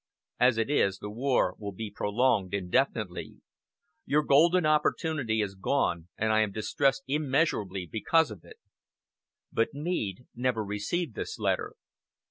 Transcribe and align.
As 0.39 0.57
it 0.57 0.67
is, 0.71 0.97
the 0.97 1.11
war 1.11 1.55
will 1.59 1.73
be 1.73 1.91
prolonged 1.91 2.55
indefinitely.... 2.55 3.35
Your 4.07 4.23
golden 4.23 4.65
opportunity 4.65 5.41
is 5.41 5.53
gone 5.53 6.07
and 6.17 6.33
I 6.33 6.39
am 6.39 6.51
distressed 6.51 7.03
immeasurably 7.07 7.85
because 7.85 8.31
of 8.31 8.43
it." 8.43 8.57
But 9.51 9.75
Meade 9.75 10.25
never 10.33 10.65
received 10.65 11.13
this 11.13 11.37
letter. 11.37 11.75